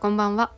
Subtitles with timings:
[0.00, 0.50] こんばんは。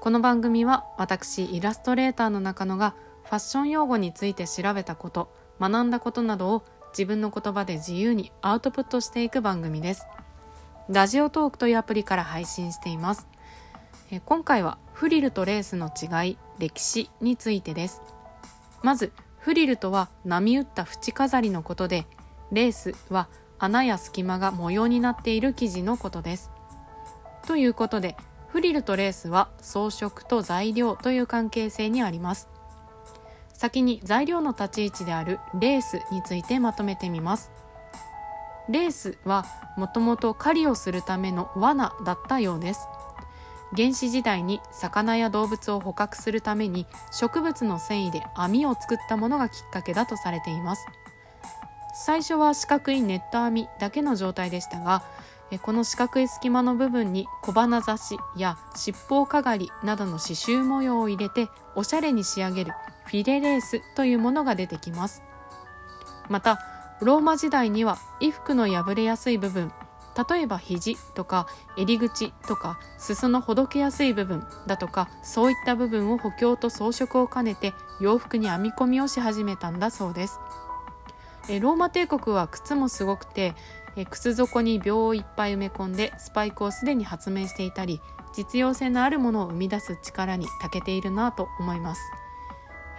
[0.00, 10.06] この番組は私イラストレーターの中野がファッション用語について調べたこと学んだことなどを自分の言葉で自由にアウトプットしていく番組です。
[10.90, 13.26] ラジオトークというアプリから配信しています。
[14.10, 18.02] え今回はフリルとレースの違い歴史についてです。
[18.82, 22.06] まずフリルとは波打った縁飾りのことで
[22.50, 26.50] レースは穴や隙間が模様になっている生地のことです。
[27.46, 28.18] ということで
[28.52, 32.50] フリルとレースは装飾と材料という関係性にあります。
[33.54, 37.50] 先に材料の立ち位置であるレースについてまとめてみます。
[38.68, 39.46] レースは
[39.78, 42.86] もともと狩りをするための罠だったようです。
[43.74, 50.84] 原始時代に魚や動物を捕獲するために植物の繊維で網を作ったものがきっかけだとされています。
[51.94, 55.02] 最初は四角いネット網だけの状態でしたが
[55.58, 62.72] この四角い隙間の部分に小鼻刺しや尻尾かがりなどの刺繍模様を入れておしゃれに仕上げる
[63.06, 65.22] フィレレースというものが出てきます。
[66.28, 66.58] また
[67.00, 69.72] ローマ時代には衣服の破れやすい部分
[70.30, 71.46] 例えば肘とか
[71.76, 80.38] 襟口とか裾のほどけやすい部分だとかそういった部分を補強と装飾を兼ねて洋服に編み込みをし始めたんだそうです。
[81.60, 83.54] ローマ帝国は靴もすごくて
[83.96, 88.00] え靴底に秒をいっぱい埋め込んでスパイクをすでに発明していたり
[88.34, 92.00] 実用性のあるものを生み出す力に長けているなと思います、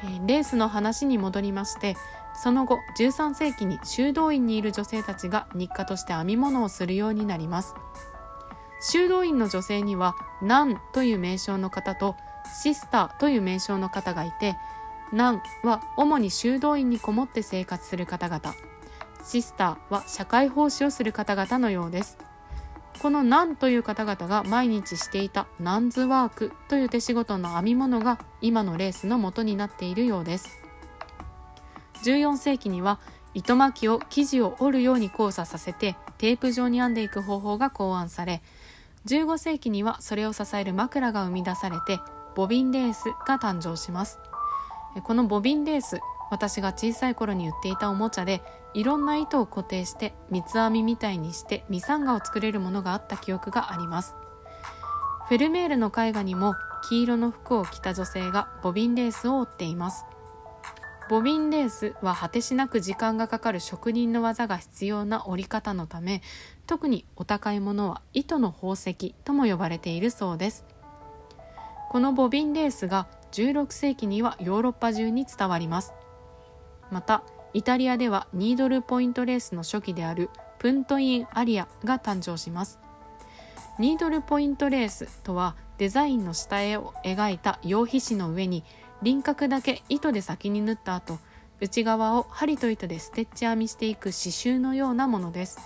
[0.03, 1.95] えレースの話に戻りまして
[2.35, 7.75] その後13世紀に修道院にいる女性たちが日課として編み物をするようになります。
[8.81, 12.17] 修道院の女性にはナンという名称の方と
[12.61, 14.57] シスターという名称の方がいて
[15.13, 18.53] ナンは主に修道院にこもって生活する方々。
[19.23, 22.17] シスターは社会奉仕をする方々のようです。
[23.02, 30.63] このナンという方々が毎日していたナンズワークという手仕事の編み物が今のレースの元になっているようです。
[32.03, 33.00] 14世紀には
[33.33, 38.41] 糸巻きを生地を折るように交差させてテープ状に編んでいく方法が考案され
[39.06, 42.00] 15世紀にはそれを支える枕が生み出されて
[42.35, 44.19] ボビンレースが誕生します。
[45.03, 48.41] このボビンレース私が小さい頃に売っていたおもちゃで
[48.73, 54.16] いろんな糸を固定して三つ編みみたいにしてミサンガを作れるものがあった記憶があります。
[55.28, 56.56] フェルメールの絵画にも
[56.89, 60.06] 黄色の服を着た女性がボビンレースを織っています。
[61.09, 66.22] ボビンレースは果てしなく時間がかかる職人の技が必要な織り方のため
[66.66, 70.66] 特にお高いものは糸の宝石とも呼ばれているそうです。
[71.91, 75.94] このボビンレースが16世紀にはヨーロッパ中に伝わります。
[76.89, 77.23] また
[77.53, 82.80] イタリアではニードルポイントレースの初期であるプントインアリアが誕生します。
[83.80, 88.63] ニードルポイントレースとはデザインの下絵を描いた羊皮紙の上に
[89.02, 91.19] 輪郭だけ糸で先に縫った後
[91.59, 95.59] 内側を針と糸でステッチ編みしていく刺繍のようなものです。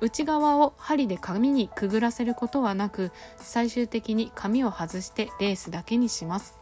[0.00, 6.54] 内側を針で紙にくぐらせることはなく最終的に紙を外してレースだけにします。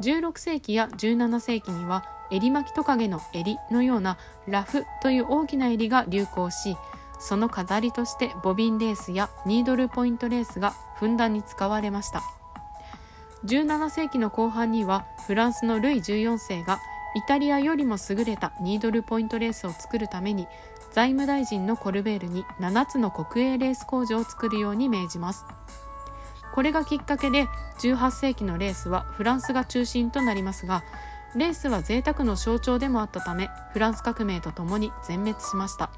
[0.00, 4.18] 16世紀や17世紀には襟巻きトカゲの襟のような
[4.48, 6.76] ラフという大きな襟が流行し
[7.20, 12.22] その飾りとしてボビンレースやニードルポイントレースがふんだんに使われました。
[13.44, 16.80] 17世紀の後半にはフランスのルイ14世が
[17.14, 20.48] イタリアよりも優れたニードルポイントレースを作るために
[20.92, 25.44] 財務大臣のコルベールに7つの国営レース工場を作るように命じます。
[26.54, 27.46] これがきっかけで
[27.80, 30.84] 18世紀のレースはフランスが中心となりますが
[31.38, 35.90] レースは贅沢の象徴でもあったためフランス革命とともに全滅しました。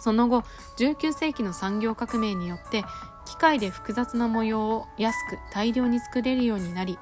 [0.00, 0.42] その後
[0.76, 2.84] 19世紀の産業革命によって
[3.24, 6.98] 機械で複雑な模様を安く大量に作れるようになり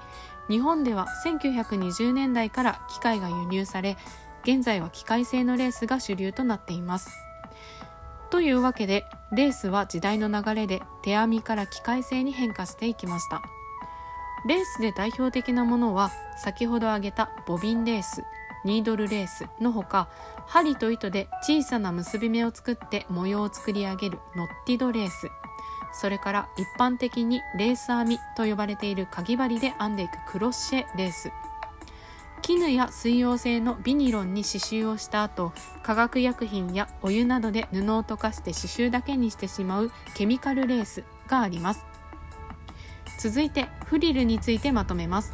[0.48, 3.96] 日本では1920年代から機械が輸入され
[4.44, 7.10] 現在は機械製のレースが主流となっています。
[8.30, 13.42] というわけでレースは時代の流れで手編みから機械製に変化していきました。
[14.46, 18.24] レースで代表的なものは先ほど挙げたボビンレース
[18.64, 20.08] ニードルレースのほか
[20.46, 25.30] 針と糸で小さな結び目を作って模様を作り上げるノッティドレース
[25.92, 31.30] それから一般的にレース編みと呼ばれているかぎ針で編んでいくクロッシェレース。
[32.40, 35.52] 絹や水溶性のビニロンに刺繍をした後
[35.84, 41.91] 化学薬品やお湯などで布を溶かして刺繍だけにしてしまうケミカルレースがあります。
[43.22, 45.32] 続いてフリルについてまとめます。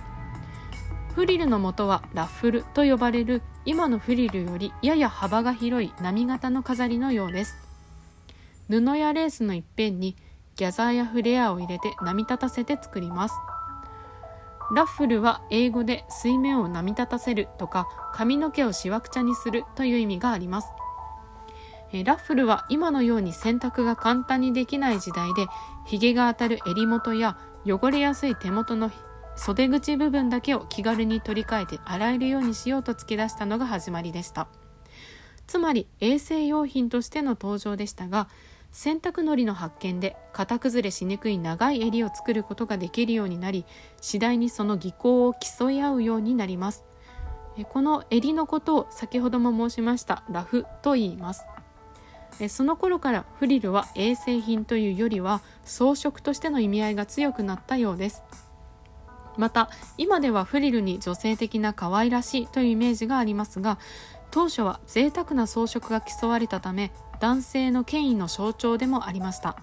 [1.14, 7.56] フリルの元はラッフルと呼ばれる今のフリルよりやや幅が広い波型の飾りのようです。
[8.69, 10.19] 布やレースの一辺に
[10.56, 13.35] ギャザーやフレアを入れて波立たせて作ります。
[14.75, 20.69] ラッフルは英語で水面を波立たせるとか髪の毛をしわくちゃにするという意味があります。
[21.93, 25.46] ラッフルは今のように洗濯が簡単にできない時代で
[25.87, 28.90] ひげが当たる襟元や汚れやすい手元の
[29.37, 34.49] 袖口部分だけを気軽に取り替えて洗えるようにしようと突き出したのが始まりでした。
[35.46, 38.29] つまり衛生用品としての登場でしたが
[38.70, 43.64] 洗濯のりの発見で型崩れしにくい長い襟を作ることができるようになり
[44.02, 46.85] 次第にその技巧を競い合うようになります。
[47.70, 51.44] この襟のことを先ほども申しましたラフと言います。
[52.46, 58.23] その頃からフリルは衛生品というよりは装飾としての意味合いが強くなったようです。
[59.37, 63.79] また今ではフリルに女性的な可愛らしいというイメージがありますが
[64.31, 69.56] 当初は贅沢な装飾が競われたため男性の権威の象徴でもありました。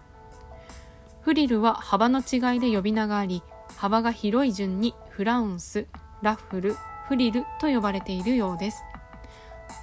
[1.21, 3.41] フリルは幅の違いで呼び名があり
[3.77, 5.87] 幅が広い順にフラウンス
[6.21, 6.75] ラッフル
[7.07, 8.83] フリルと呼ばれているようです。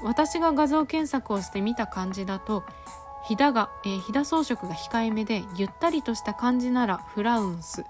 [0.02, 2.64] 私が画像検索をしてみた感じだと
[3.24, 7.84] ひだが、えー、ひだ装飾が控えめでゆったりとした感じならフラウンス。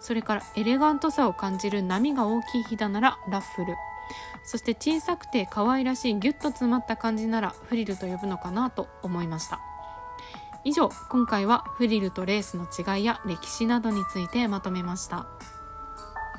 [0.00, 3.74] それからエレガントさを感じる波が大きいひだならラッフル。
[4.44, 9.60] そして小さくて可愛らしいギュッと詰まった感じならフリルと呼ぶのかなと思いました。
[10.64, 15.26] 以上今回はフリルとレースの違いや歴史などについてまとめました。